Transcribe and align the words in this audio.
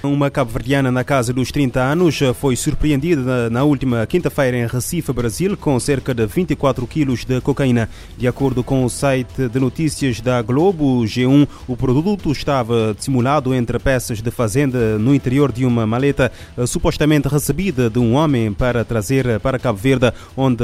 Uma 0.00 0.30
cabo-verdiana 0.30 0.92
na 0.92 1.02
casa 1.02 1.32
dos 1.32 1.50
30 1.50 1.80
anos 1.80 2.20
foi 2.36 2.54
surpreendida 2.54 3.50
na 3.50 3.64
última 3.64 4.06
quinta-feira 4.06 4.56
em 4.56 4.64
Recife, 4.64 5.12
Brasil, 5.12 5.56
com 5.56 5.78
cerca 5.80 6.14
de 6.14 6.24
24 6.24 6.86
quilos 6.86 7.24
de 7.24 7.40
cocaína. 7.40 7.88
De 8.16 8.28
acordo 8.28 8.62
com 8.62 8.84
o 8.84 8.88
site 8.88 9.48
de 9.48 9.58
notícias 9.58 10.20
da 10.20 10.40
Globo 10.40 11.02
G1, 11.02 11.48
o 11.66 11.76
produto 11.76 12.30
estava 12.30 12.94
dissimulado 12.96 13.52
entre 13.52 13.76
peças 13.80 14.22
de 14.22 14.30
fazenda 14.30 14.96
no 15.00 15.12
interior 15.12 15.50
de 15.50 15.64
uma 15.66 15.84
maleta 15.84 16.30
supostamente 16.68 17.26
recebida 17.26 17.90
de 17.90 17.98
um 17.98 18.14
homem 18.14 18.52
para 18.52 18.84
trazer 18.84 19.40
para 19.40 19.58
Cabo 19.58 19.80
Verde, 19.80 20.12
onde 20.36 20.62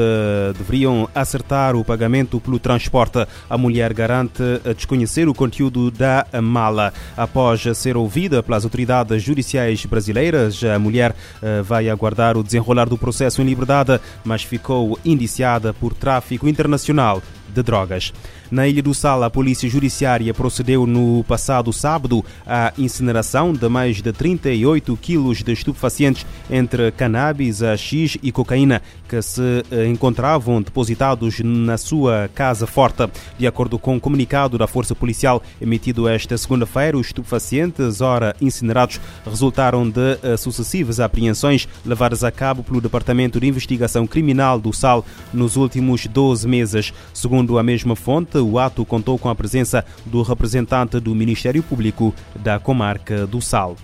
deveriam 0.56 1.08
acertar 1.12 1.74
o 1.74 1.84
pagamento 1.84 2.38
pelo 2.38 2.60
transporte. 2.60 3.26
A 3.50 3.58
mulher 3.58 3.92
garante 3.92 4.42
desconhecer 4.76 5.28
o 5.28 5.34
conteúdo 5.34 5.90
da 5.90 6.24
mala. 6.40 6.94
Após 7.16 7.64
ser 7.76 7.96
ouvida 7.96 8.40
pelas 8.40 8.62
autoridades 8.62 9.23
judiciais 9.24 9.84
brasileiras, 9.86 10.62
a 10.62 10.78
mulher 10.78 11.14
eh, 11.42 11.62
vai 11.62 11.88
aguardar 11.88 12.36
o 12.36 12.42
desenrolar 12.42 12.88
do 12.88 12.98
processo 12.98 13.40
em 13.40 13.44
liberdade, 13.44 14.00
mas 14.24 14.42
ficou 14.42 14.98
indiciada 15.04 15.72
por 15.72 15.94
tráfico 15.94 16.48
internacional 16.48 17.22
de 17.54 17.62
drogas. 17.62 18.12
Na 18.50 18.68
Ilha 18.68 18.82
do 18.82 18.94
Sal, 18.94 19.22
a 19.22 19.30
Polícia 19.30 19.68
Judiciária 19.68 20.34
procedeu 20.34 20.86
no 20.86 21.24
passado 21.24 21.72
sábado 21.72 22.24
à 22.46 22.72
incineração 22.76 23.52
de 23.52 23.68
mais 23.68 24.02
de 24.02 24.12
38 24.12 24.96
quilos 24.96 25.42
de 25.42 25.52
estupefacientes 25.52 26.26
entre 26.50 26.92
cannabis, 26.92 27.62
X 27.76 28.18
e 28.22 28.30
cocaína 28.30 28.82
que 29.08 29.20
se 29.22 29.64
eh, 29.70 29.86
encontravam 29.86 30.62
depositados 30.62 31.40
na 31.40 31.76
sua 31.76 32.30
casa 32.34 32.66
forte. 32.66 33.08
De 33.38 33.46
acordo 33.46 33.78
com 33.78 33.92
o 33.92 33.94
um 33.96 34.00
comunicado 34.00 34.56
da 34.56 34.66
Força 34.66 34.94
Policial 34.94 35.42
emitido 35.60 36.08
esta 36.08 36.36
segunda-feira, 36.38 36.96
os 36.96 37.08
estupefacientes, 37.08 38.00
ora 38.00 38.34
incinerados, 38.40 39.00
resultaram 39.24 39.88
de 39.88 40.18
eh, 40.22 40.36
sucessivas 40.36 41.00
apreensões 41.00 41.68
levadas 41.84 42.24
a 42.24 42.30
cabo 42.30 42.62
pelo 42.62 42.80
Departamento 42.80 43.38
de 43.38 43.46
Investigação 43.46 44.06
Criminal 44.06 44.58
do 44.58 44.72
Sal 44.72 45.04
nos 45.32 45.56
últimos 45.56 46.06
12 46.06 46.46
meses. 46.48 46.92
Segundo 47.12 47.43
a 47.58 47.62
mesma 47.62 47.94
fonte, 47.94 48.38
o 48.38 48.58
ato 48.58 48.84
contou 48.84 49.18
com 49.18 49.28
a 49.28 49.34
presença 49.34 49.84
do 50.04 50.22
representante 50.22 50.98
do 50.98 51.14
Ministério 51.14 51.62
Público 51.62 52.14
da 52.34 52.58
comarca 52.58 53.26
do 53.26 53.40
Sal. 53.40 53.76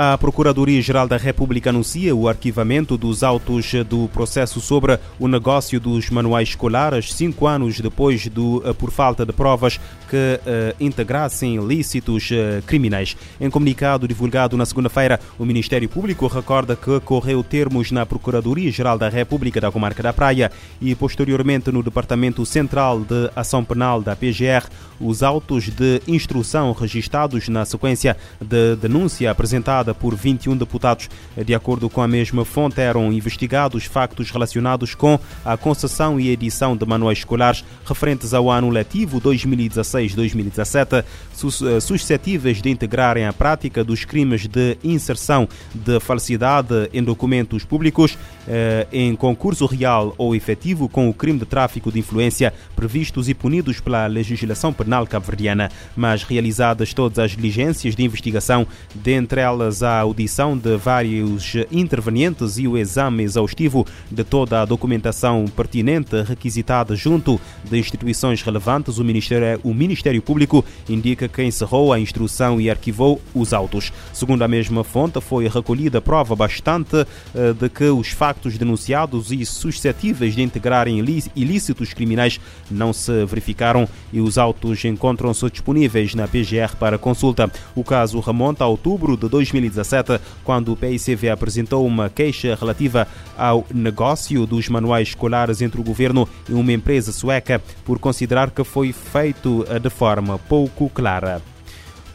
A 0.00 0.16
Procuradoria-Geral 0.16 1.08
da 1.08 1.16
República 1.16 1.70
anuncia 1.70 2.14
o 2.14 2.28
arquivamento 2.28 2.96
dos 2.96 3.24
autos 3.24 3.72
do 3.88 4.06
processo 4.06 4.60
sobre 4.60 4.96
o 5.18 5.26
negócio 5.26 5.80
dos 5.80 6.08
manuais 6.08 6.50
escolares, 6.50 7.12
cinco 7.12 7.48
anos 7.48 7.80
depois 7.80 8.28
do, 8.28 8.62
eh, 8.64 8.72
por 8.72 8.92
falta 8.92 9.26
de 9.26 9.32
provas 9.32 9.80
que 10.08 10.16
uh, 10.16 10.74
integrassem 10.80 11.56
ilícitos 11.56 12.30
uh, 12.30 12.62
criminais. 12.62 13.16
Em 13.40 13.50
comunicado 13.50 14.08
divulgado 14.08 14.56
na 14.56 14.64
segunda-feira, 14.64 15.20
o 15.38 15.44
Ministério 15.44 15.88
Público 15.88 16.28
recorda 16.28 16.76
que 16.76 16.98
correu 17.00 17.42
termos 17.42 17.90
na 17.90 18.06
Procuradoria-Geral 18.06 18.96
da 18.96 19.08
República 19.08 19.60
da 19.60 19.70
Comarca 19.70 20.02
da 20.02 20.12
Praia 20.12 20.50
e, 20.80 20.94
posteriormente, 20.94 21.70
no 21.70 21.82
Departamento 21.82 22.46
Central 22.46 23.00
de 23.00 23.30
Ação 23.36 23.64
Penal 23.64 24.00
da 24.00 24.16
PGR, 24.16 24.66
os 25.00 25.22
autos 25.22 25.64
de 25.64 26.00
instrução 26.08 26.72
registados 26.72 27.48
na 27.48 27.64
sequência 27.64 28.16
de 28.40 28.76
denúncia 28.76 29.30
apresentada 29.30 29.87
por 29.94 30.14
21 30.14 30.56
deputados. 30.56 31.08
De 31.44 31.54
acordo 31.54 31.88
com 31.88 32.02
a 32.02 32.08
mesma 32.08 32.44
fonte, 32.44 32.80
eram 32.80 33.12
investigados 33.12 33.84
factos 33.84 34.30
relacionados 34.30 34.94
com 34.94 35.18
a 35.44 35.56
concessão 35.56 36.18
e 36.18 36.30
edição 36.30 36.76
de 36.76 36.86
manuais 36.86 37.18
escolares 37.18 37.64
referentes 37.84 38.34
ao 38.34 38.50
ano 38.50 38.70
letivo 38.70 39.20
2016-2017, 39.20 41.04
eh, 41.04 41.80
suscetíveis 41.80 42.60
de 42.60 42.70
integrarem 42.70 43.26
a 43.26 43.32
prática 43.32 43.84
dos 43.84 44.04
crimes 44.04 44.46
de 44.46 44.76
inserção 44.82 45.48
de 45.74 46.00
falsidade 46.00 46.88
em 46.92 47.02
documentos 47.02 47.64
públicos 47.64 48.18
eh, 48.46 48.86
em 48.92 49.14
concurso 49.14 49.66
real 49.66 50.14
ou 50.16 50.34
efetivo 50.34 50.88
com 50.88 51.08
o 51.08 51.14
crime 51.14 51.38
de 51.38 51.44
tráfico 51.44 51.92
de 51.92 51.98
influência 51.98 52.52
previstos 52.74 53.28
e 53.28 53.34
punidos 53.34 53.80
pela 53.80 54.06
legislação 54.06 54.72
penal 54.72 55.06
cabo-verdiana, 55.06 55.70
mas 55.96 56.22
realizadas 56.22 56.94
todas 56.94 57.18
as 57.18 57.32
diligências 57.32 57.94
de 57.94 58.02
investigação, 58.02 58.66
dentre 58.94 59.40
elas 59.40 59.77
a 59.82 60.00
audição 60.00 60.56
de 60.56 60.76
vários 60.76 61.54
intervenientes 61.70 62.58
e 62.58 62.66
o 62.66 62.76
exame 62.76 63.22
exaustivo 63.22 63.86
de 64.10 64.24
toda 64.24 64.62
a 64.62 64.64
documentação 64.64 65.44
pertinente 65.46 66.20
requisitada 66.22 66.96
junto 66.96 67.40
de 67.64 67.78
instituições 67.78 68.42
relevantes, 68.42 68.98
o 68.98 69.04
Ministério, 69.04 69.60
o 69.62 69.72
Ministério 69.72 70.20
Público 70.22 70.64
indica 70.88 71.28
que 71.28 71.42
encerrou 71.42 71.92
a 71.92 72.00
instrução 72.00 72.60
e 72.60 72.70
arquivou 72.70 73.20
os 73.34 73.52
autos. 73.52 73.92
Segundo 74.12 74.42
a 74.42 74.48
mesma 74.48 74.82
fonte, 74.82 75.20
foi 75.20 75.48
recolhida 75.48 76.00
prova 76.00 76.34
bastante 76.34 77.06
eh, 77.34 77.52
de 77.52 77.68
que 77.68 77.84
os 77.84 78.08
factos 78.08 78.56
denunciados 78.58 79.30
e 79.30 79.44
suscetíveis 79.44 80.34
de 80.34 80.42
integrarem 80.42 80.98
ilícitos 81.34 81.92
criminais 81.92 82.40
não 82.70 82.92
se 82.92 83.24
verificaram 83.24 83.88
e 84.12 84.20
os 84.20 84.38
autos 84.38 84.84
encontram-se 84.84 85.50
disponíveis 85.50 86.14
na 86.14 86.26
PGR 86.26 86.76
para 86.78 86.98
consulta. 86.98 87.50
O 87.74 87.84
caso 87.84 88.20
remonta 88.20 88.64
a 88.64 88.66
outubro 88.66 89.16
de 89.16 89.28
2020 89.28 89.67
2017, 89.70 90.20
quando 90.44 90.72
o 90.72 90.76
PICV 90.76 91.30
apresentou 91.30 91.86
uma 91.86 92.08
queixa 92.08 92.56
relativa 92.58 93.06
ao 93.36 93.66
negócio 93.72 94.46
dos 94.46 94.68
manuais 94.68 95.08
escolares 95.08 95.60
entre 95.62 95.80
o 95.80 95.84
governo 95.84 96.28
e 96.48 96.52
uma 96.52 96.72
empresa 96.72 97.12
sueca 97.12 97.62
por 97.84 97.98
considerar 97.98 98.50
que 98.50 98.64
foi 98.64 98.92
feito 98.92 99.64
de 99.80 99.90
forma 99.90 100.38
pouco 100.38 100.88
clara. 100.90 101.42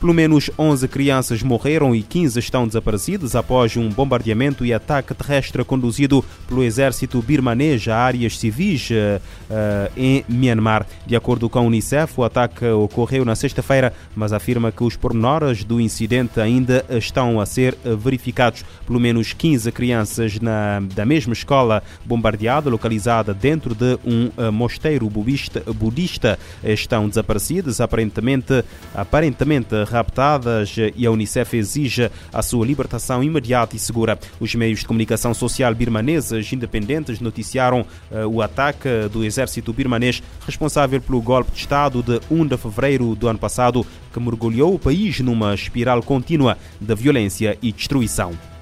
Pelo 0.04 0.14
menos 0.14 0.52
11 0.60 0.86
crianças 0.90 1.42
morreram 1.42 1.96
e 1.96 2.04
15 2.04 2.38
estão 2.38 2.68
desaparecidas 2.68 3.38
após 3.38 3.78
um 3.78 3.88
bombardeamento 3.88 4.66
e 4.66 4.74
ataque 4.74 5.14
terrestre 5.14 5.64
conduzido 5.64 6.22
pelo 6.46 6.62
exército 6.62 7.22
birmanês 7.22 7.88
a 7.88 7.96
áreas 7.96 8.38
civis 8.38 8.90
uh, 8.90 9.22
em 9.96 10.26
Myanmar. 10.28 10.86
De 11.08 11.16
acordo 11.16 11.50
com 11.50 11.58
a 11.58 11.62
Unicef, 11.62 12.20
o 12.20 12.26
ataque 12.26 12.66
ocorreu 12.66 13.24
na 13.24 13.34
sexta-feira, 13.34 13.94
mas 14.14 14.34
afirma 14.34 14.74
que 14.74 14.84
os 14.84 14.98
pormenores 14.98 15.64
do 15.64 15.80
incidente 15.80 16.38
ainda 16.42 16.86
estão 16.90 17.40
a 17.40 17.46
ser 17.46 17.74
verificados. 17.98 18.66
Pelo 18.86 19.00
menos 19.00 19.32
15 19.32 19.72
crianças 19.72 20.38
na, 20.38 20.82
da 20.82 21.06
mesma 21.06 21.32
escola 21.32 21.82
bombardeada, 22.04 22.70
localizada 22.70 23.34
dentro 23.34 23.74
de 23.74 23.98
um 24.04 24.30
uh, 24.38 24.52
mosteiro 24.52 25.10
budista, 25.10 25.64
budista, 25.74 26.38
estão 26.62 27.08
desaparecidas, 27.08 27.80
aparentemente, 27.80 28.66
aparentemente 28.94 29.93
raptadas 29.94 30.76
e 30.96 31.06
a 31.06 31.12
Unicef 31.12 31.56
exige 31.56 32.12
a 32.32 32.42
sua 32.42 32.66
libertação 32.66 33.24
imediata 33.24 33.76
e 33.76 33.80
segura. 33.80 34.20
Os 34.40 34.54
meios 34.56 34.80
de 34.80 34.86
comunicação 34.86 35.34
social 35.34 35.74
birmaneses 35.74 36.52
independentes 36.52 37.20
noticiaram 37.20 37.82
uh, 37.82 38.28
o 38.28 38.42
ataque 38.42 38.90
do 39.12 39.24
exército 39.24 39.72
birmanês 39.72 40.22
responsável 40.46 41.00
pelo 41.00 41.22
golpe 41.22 41.52
de 41.52 41.60
Estado 41.60 42.04
de 42.04 42.20
1 42.30 42.48
de 42.48 42.58
fevereiro 42.58 43.16
do 43.16 43.28
ano 43.28 43.40
passado, 43.40 43.86
que 44.12 44.20
mergulhou 44.20 44.74
o 44.74 44.80
país 44.80 45.20
numa 45.20 45.54
espiral 45.54 46.02
contínua 46.04 46.58
de 46.80 46.96
violência 46.96 47.58
e 47.62 47.72
destruição. 47.72 48.53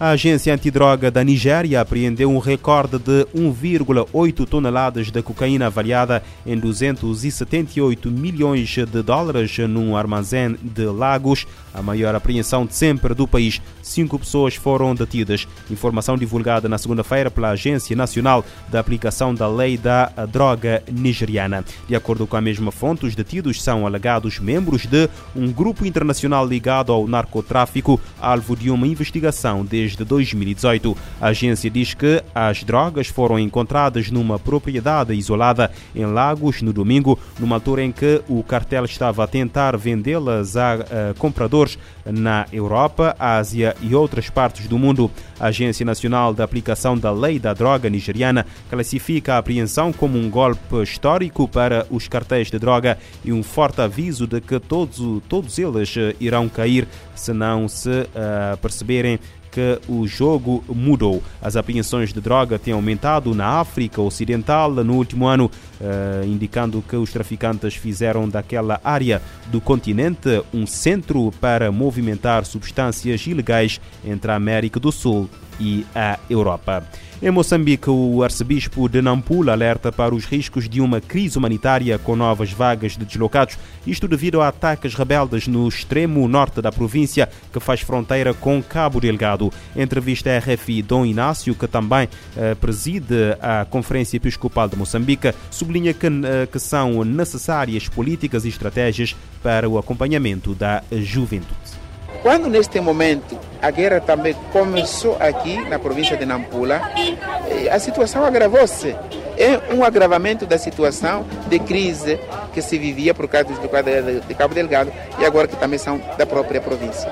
A 0.00 0.10
agência 0.10 0.54
antidroga 0.54 1.10
da 1.10 1.24
Nigéria 1.24 1.80
apreendeu 1.80 2.30
um 2.30 2.38
recorde 2.38 3.00
de 3.00 3.26
1,8 3.34 4.46
toneladas 4.46 5.10
de 5.10 5.20
cocaína 5.20 5.66
avaliada 5.66 6.22
em 6.46 6.56
278 6.56 8.08
milhões 8.08 8.68
de 8.68 9.02
dólares 9.02 9.58
num 9.58 9.96
armazém 9.96 10.56
de 10.62 10.84
Lagos, 10.84 11.48
a 11.74 11.82
maior 11.82 12.14
apreensão 12.14 12.64
de 12.64 12.76
sempre 12.76 13.12
do 13.12 13.26
país. 13.26 13.60
Cinco 13.82 14.20
pessoas 14.20 14.54
foram 14.54 14.94
detidas. 14.94 15.48
Informação 15.68 16.16
divulgada 16.16 16.68
na 16.68 16.78
segunda-feira 16.78 17.28
pela 17.28 17.50
Agência 17.50 17.96
Nacional 17.96 18.44
da 18.68 18.78
Aplicação 18.78 19.34
da 19.34 19.48
Lei 19.48 19.76
da 19.76 20.12
Droga 20.30 20.80
Nigeriana. 20.88 21.64
De 21.88 21.96
acordo 21.96 22.24
com 22.24 22.36
a 22.36 22.40
mesma 22.40 22.70
fonte, 22.70 23.04
os 23.04 23.16
detidos 23.16 23.60
são 23.60 23.84
alegados 23.84 24.38
membros 24.38 24.86
de 24.86 25.08
um 25.34 25.50
grupo 25.50 25.84
internacional 25.84 26.46
ligado 26.46 26.92
ao 26.92 27.08
narcotráfico, 27.08 28.00
alvo 28.20 28.54
de 28.54 28.70
uma 28.70 28.86
investigação 28.86 29.64
desde 29.64 29.87
desde 29.88 30.04
2018. 30.04 30.96
A 31.20 31.28
agência 31.28 31.70
diz 31.70 31.94
que 31.94 32.22
as 32.34 32.62
drogas 32.62 33.08
foram 33.08 33.38
encontradas 33.38 34.10
numa 34.10 34.38
propriedade 34.38 35.14
isolada 35.14 35.70
em 35.94 36.04
Lagos 36.04 36.60
no 36.60 36.72
domingo, 36.72 37.18
numa 37.38 37.56
altura 37.56 37.82
em 37.82 37.92
que 37.92 38.20
o 38.28 38.42
cartel 38.42 38.84
estava 38.84 39.24
a 39.24 39.26
tentar 39.26 39.76
vendê-las 39.76 40.56
a, 40.56 40.74
a 40.74 41.14
compradores 41.18 41.78
na 42.04 42.46
Europa, 42.52 43.16
Ásia 43.18 43.74
e 43.80 43.94
outras 43.94 44.28
partes 44.28 44.66
do 44.66 44.78
mundo. 44.78 45.10
A 45.40 45.46
Agência 45.46 45.86
Nacional 45.86 46.34
da 46.34 46.44
Aplicação 46.44 46.98
da 46.98 47.10
Lei 47.10 47.38
da 47.38 47.54
Droga 47.54 47.88
nigeriana 47.88 48.44
classifica 48.68 49.34
a 49.34 49.38
apreensão 49.38 49.92
como 49.92 50.18
um 50.18 50.28
golpe 50.28 50.82
histórico 50.82 51.48
para 51.48 51.86
os 51.90 52.08
cartéis 52.08 52.50
de 52.50 52.58
droga 52.58 52.98
e 53.24 53.32
um 53.32 53.42
forte 53.42 53.80
aviso 53.80 54.26
de 54.26 54.40
que 54.40 54.58
todos, 54.58 55.22
todos 55.28 55.58
eles 55.58 55.94
irão 56.20 56.48
cair 56.48 56.86
se 57.14 57.32
não 57.32 57.68
se 57.68 57.88
uh, 57.90 58.56
perceberem 58.60 59.18
que 59.58 59.80
o 59.88 60.06
jogo 60.06 60.62
mudou. 60.68 61.20
As 61.42 61.56
apreensões 61.56 62.12
de 62.12 62.20
droga 62.20 62.60
têm 62.60 62.72
aumentado 62.72 63.34
na 63.34 63.58
África 63.58 64.00
Ocidental 64.00 64.70
no 64.72 64.94
último 64.94 65.26
ano, 65.26 65.50
eh, 65.80 66.22
indicando 66.26 66.80
que 66.80 66.94
os 66.94 67.10
traficantes 67.10 67.74
fizeram 67.74 68.28
daquela 68.28 68.80
área 68.84 69.20
do 69.46 69.60
continente 69.60 70.44
um 70.54 70.64
centro 70.64 71.32
para 71.40 71.72
movimentar 71.72 72.44
substâncias 72.44 73.26
ilegais 73.26 73.80
entre 74.04 74.30
a 74.30 74.36
América 74.36 74.78
do 74.78 74.92
Sul 74.92 75.28
e 75.58 75.84
a 75.92 76.20
Europa. 76.30 76.84
Em 77.20 77.32
Moçambique, 77.32 77.90
o 77.90 78.22
arcebispo 78.22 78.88
de 78.88 79.02
Nampula 79.02 79.50
alerta 79.50 79.90
para 79.90 80.14
os 80.14 80.24
riscos 80.24 80.68
de 80.68 80.80
uma 80.80 81.00
crise 81.00 81.36
humanitária 81.36 81.98
com 81.98 82.14
novas 82.14 82.52
vagas 82.52 82.96
de 82.96 83.04
deslocados, 83.04 83.58
isto 83.84 84.06
devido 84.06 84.40
a 84.40 84.46
ataques 84.46 84.94
rebeldes 84.94 85.48
no 85.48 85.66
extremo 85.66 86.28
norte 86.28 86.62
da 86.62 86.70
província, 86.70 87.28
que 87.52 87.58
faz 87.58 87.80
fronteira 87.80 88.32
com 88.32 88.62
Cabo 88.62 89.00
Delgado. 89.00 89.52
Em 89.74 89.82
entrevista 89.82 90.30
à 90.30 90.38
RFI, 90.38 90.80
Dom 90.80 91.04
Inácio, 91.04 91.56
que 91.56 91.66
também 91.66 92.08
eh, 92.36 92.54
preside 92.54 93.36
a 93.40 93.64
Conferência 93.64 94.16
Episcopal 94.16 94.68
de 94.68 94.76
Moçambique, 94.76 95.34
sublinha 95.50 95.92
que, 95.92 96.06
eh, 96.06 96.46
que 96.46 96.60
são 96.60 97.02
necessárias 97.02 97.88
políticas 97.88 98.44
e 98.44 98.48
estratégias 98.48 99.16
para 99.42 99.68
o 99.68 99.76
acompanhamento 99.76 100.54
da 100.54 100.84
juventude. 100.92 101.87
Quando 102.22 102.48
neste 102.48 102.80
momento 102.80 103.38
a 103.62 103.70
guerra 103.70 104.00
também 104.00 104.34
começou 104.52 105.16
aqui 105.20 105.56
na 105.68 105.78
província 105.78 106.16
de 106.16 106.26
Nampula, 106.26 106.80
eh, 106.96 107.68
a 107.70 107.78
situação 107.78 108.24
agravou-se. 108.24 108.94
É 109.36 109.72
um 109.72 109.84
agravamento 109.84 110.44
da 110.44 110.58
situação 110.58 111.24
de 111.48 111.60
crise 111.60 112.18
que 112.52 112.60
se 112.60 112.76
vivia 112.76 113.14
por 113.14 113.28
causa 113.28 113.48
do 113.48 114.26
de 114.26 114.34
Cabo 114.34 114.52
Delgado 114.52 114.92
e 115.18 115.24
agora 115.24 115.46
que 115.46 115.56
também 115.56 115.78
são 115.78 116.00
da 116.16 116.26
própria 116.26 116.60
província. 116.60 117.10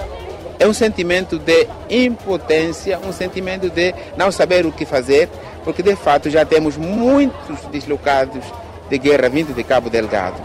É 0.59 0.67
um 0.67 0.73
sentimento 0.73 1.39
de 1.39 1.69
impotência, 1.89 2.99
um 2.99 3.13
sentimento 3.13 3.71
de 3.71 3.95
não 4.17 4.33
saber 4.33 4.67
o 4.67 4.73
que 4.73 4.85
fazer, 4.85 5.29
porque 5.63 5.83
de 5.83 5.95
fato 5.95 6.29
já 6.29 6.45
temos 6.45 6.77
muitos 6.77 7.61
deslocados 7.71 8.45
de 8.89 8.99
guerra 8.99 9.29
vindo 9.29 9.55
de 9.55 9.63
Cabo 9.63 9.89
Delgado. 9.89 10.41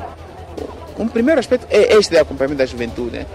Um 0.98 1.08
primeiro 1.08 1.40
aspecto 1.40 1.68
é 1.70 1.96
este 1.96 2.12
do 2.12 2.20
acompanhamento 2.20 2.60
da 2.60 2.66
juventude. 2.66 3.18
Né? 3.18 3.26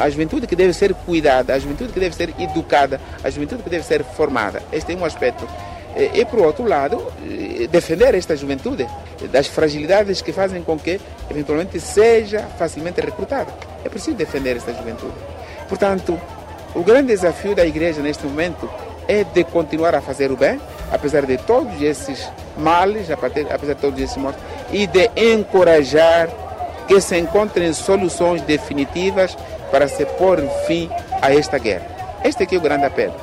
A, 0.00 0.10
juventude 0.10 0.46
que 0.46 0.56
deve 0.56 0.72
ser 0.72 0.94
cuidada, 0.94 1.54
a 1.54 1.58
juventude 1.58 1.92
que 1.92 2.00
deve 2.00 2.14
ser 2.14 2.34
educada, 2.38 3.00
a 3.22 3.30
juventude 3.30 3.62
que 3.62 3.70
deve 3.70 3.84
ser 3.84 4.02
formada. 4.02 4.62
Este 4.72 4.92
é 4.92 4.96
um 4.96 5.04
aspecto. 5.04 5.46
E, 5.94 6.24
por 6.24 6.40
outro 6.40 6.66
lado, 6.66 7.12
defender 7.70 8.14
esta 8.14 8.34
juventude 8.34 8.86
das 9.30 9.46
fragilidades 9.46 10.22
que 10.22 10.32
fazem 10.32 10.62
com 10.62 10.78
que, 10.78 10.98
eventualmente, 11.30 11.78
seja 11.78 12.40
facilmente 12.58 13.00
recrutada. 13.00 13.52
É 13.84 13.90
preciso 13.90 14.16
defender 14.16 14.56
esta 14.56 14.72
juventude. 14.72 15.12
Portanto, 15.68 16.18
o 16.74 16.82
grande 16.82 17.08
desafio 17.08 17.54
da 17.54 17.66
igreja 17.66 18.00
neste 18.00 18.24
momento 18.24 18.70
é 19.06 19.22
de 19.22 19.44
continuar 19.44 19.94
a 19.94 20.00
fazer 20.00 20.32
o 20.32 20.36
bem, 20.36 20.58
apesar 20.90 21.26
de 21.26 21.36
todos 21.36 21.80
esses 21.82 22.26
males, 22.56 23.10
apesar 23.10 23.74
de 23.74 23.80
todos 23.80 24.00
esses 24.00 24.16
mortos, 24.16 24.42
e 24.72 24.86
de 24.86 25.10
encorajar 25.14 26.30
que 26.86 27.00
se 27.00 27.18
encontrem 27.18 27.72
soluções 27.72 28.42
definitivas 28.42 29.36
para 29.70 29.88
se 29.88 30.04
pôr 30.04 30.40
fim 30.66 30.88
a 31.20 31.32
esta 31.32 31.58
guerra. 31.58 31.86
Este 32.24 32.42
aqui 32.42 32.54
é 32.54 32.58
o 32.58 32.60
grande 32.60 32.84
apelo. 32.84 33.14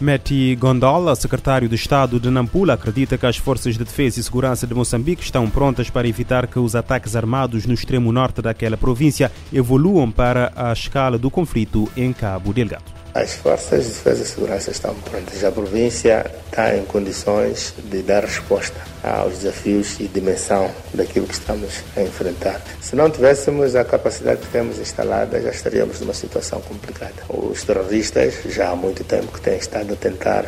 Meti 0.00 0.56
Gondola, 0.56 1.14
secretário 1.14 1.68
de 1.68 1.74
Estado 1.74 2.18
de 2.18 2.30
Nampula, 2.30 2.72
acredita 2.72 3.18
que 3.18 3.26
as 3.26 3.36
forças 3.36 3.74
de 3.74 3.84
defesa 3.84 4.18
e 4.18 4.22
segurança 4.22 4.66
de 4.66 4.72
Moçambique 4.72 5.22
estão 5.22 5.48
prontas 5.50 5.90
para 5.90 6.08
evitar 6.08 6.46
que 6.46 6.58
os 6.58 6.74
ataques 6.74 7.14
armados 7.14 7.66
no 7.66 7.74
extremo 7.74 8.10
norte 8.10 8.40
daquela 8.40 8.78
província 8.78 9.30
evoluam 9.52 10.10
para 10.10 10.52
a 10.56 10.72
escala 10.72 11.18
do 11.18 11.30
conflito 11.30 11.86
em 11.94 12.14
Cabo 12.14 12.54
Delgado. 12.54 12.99
As 13.12 13.34
forças 13.34 13.84
de 13.84 13.90
defesa 13.90 14.22
e 14.22 14.26
segurança 14.26 14.70
estão 14.70 14.94
prontas. 14.94 15.42
A 15.42 15.50
província 15.50 16.30
está 16.46 16.76
em 16.76 16.84
condições 16.84 17.74
de 17.90 18.02
dar 18.02 18.24
resposta 18.24 18.80
aos 19.02 19.38
desafios 19.38 19.98
e 19.98 20.06
dimensão 20.06 20.70
daquilo 20.94 21.26
que 21.26 21.34
estamos 21.34 21.82
a 21.96 22.02
enfrentar. 22.02 22.60
Se 22.80 22.94
não 22.94 23.10
tivéssemos 23.10 23.74
a 23.74 23.84
capacidade 23.84 24.42
que 24.42 24.48
temos 24.48 24.78
instalada, 24.78 25.40
já 25.40 25.50
estaríamos 25.50 26.00
numa 26.00 26.14
situação 26.14 26.60
complicada. 26.60 27.14
Os 27.28 27.64
terroristas 27.64 28.34
já 28.46 28.70
há 28.70 28.76
muito 28.76 29.02
tempo 29.02 29.32
que 29.32 29.40
têm 29.40 29.58
estado 29.58 29.92
a 29.92 29.96
tentar 29.96 30.44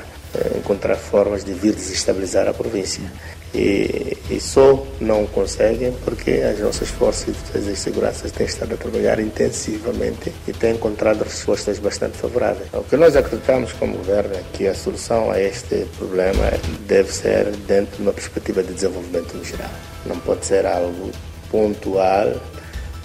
encontrar 0.57 0.97
formas 0.97 1.45
de 1.45 1.53
vir 1.53 1.75
desestabilizar 1.75 2.49
a 2.49 2.55
província. 2.55 3.03
E, 3.55 4.17
e, 4.31 4.41
só 4.41 4.87
não 4.99 5.27
conseguem 5.27 5.93
porque 6.07 6.31
as 6.31 6.59
nossas 6.59 6.89
forças 6.89 7.27
de 7.27 7.33
defesa 7.33 7.71
e 7.71 7.77
segurança 7.77 8.31
têm 8.31 8.47
estado 8.47 8.73
a 8.73 8.77
trabalhar 8.79 9.21
intensivamente 9.21 10.33
e 10.49 10.53
têm 10.55 10.75
encontrado 10.75 11.23
respostas 11.23 11.79
bastante 11.79 12.17
favoráveis. 12.17 12.69
O 12.73 12.83
que 12.83 12.97
nós 12.97 13.15
acreditamos 13.15 13.73
como 13.75 13.99
governo 13.99 14.35
é 14.35 14.43
que 14.55 14.67
a 14.67 14.75
solução 14.75 15.31
a 15.31 15.39
este 15.39 15.87
problema 15.99 16.51
deve 16.87 17.13
ser 17.13 17.51
dentro 17.69 17.97
de 17.97 18.03
uma 18.03 18.13
perspectiva 18.15 18.63
de 18.63 18.73
desenvolvimento 18.73 19.45
geral. 19.45 19.71
Não 20.07 20.19
pode 20.21 20.47
ser 20.47 20.65
algo 20.65 21.11
pontual. 21.51 22.33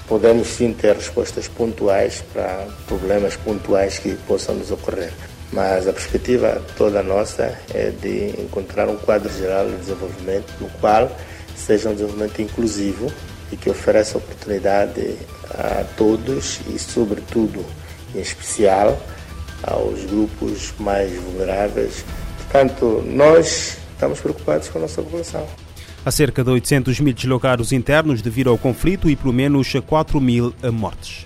Podemos 0.07 0.47
sim 0.47 0.71
ter 0.71 0.95
respostas 0.95 1.49
pontuais 1.49 2.23
para 2.31 2.65
problemas 2.87 3.35
pontuais 3.35 3.99
que 3.99 4.15
possam 4.25 4.55
nos 4.55 4.71
ocorrer 4.71 5.11
mas 5.51 5.87
a 5.87 5.93
perspectiva 5.93 6.61
toda 6.77 7.01
nossa 7.01 7.57
é 7.73 7.91
de 7.91 8.41
encontrar 8.41 8.87
um 8.89 8.97
quadro 8.97 9.31
geral 9.33 9.67
de 9.67 9.77
desenvolvimento 9.77 10.53
no 10.59 10.69
qual 10.81 11.15
seja 11.55 11.89
um 11.89 11.93
desenvolvimento 11.93 12.41
inclusivo 12.41 13.11
e 13.51 13.57
que 13.57 13.69
ofereça 13.69 14.17
oportunidade 14.17 15.15
a 15.49 15.85
todos 15.95 16.59
e, 16.67 16.77
sobretudo, 16.77 17.65
em 18.13 18.19
especial, 18.19 19.01
aos 19.63 20.05
grupos 20.05 20.73
mais 20.79 21.13
vulneráveis. 21.13 22.03
Portanto, 22.37 23.03
nós 23.05 23.77
estamos 23.93 24.19
preocupados 24.19 24.69
com 24.69 24.77
a 24.77 24.81
nossa 24.81 25.01
população. 25.01 25.47
Há 26.05 26.11
cerca 26.11 26.43
de 26.43 26.49
800 26.51 26.99
mil 26.99 27.13
deslocados 27.13 27.71
internos 27.71 28.21
devido 28.21 28.49
ao 28.49 28.57
conflito 28.57 29.09
e 29.09 29.15
pelo 29.15 29.33
menos 29.33 29.73
4 29.73 30.21
mil 30.21 30.53
mortes. 30.71 31.25